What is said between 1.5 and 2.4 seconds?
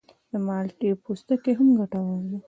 هم ګټور دی.